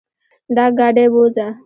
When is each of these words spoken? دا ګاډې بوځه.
دا 0.55 0.65
ګاډې 0.77 1.05
بوځه. 1.13 1.47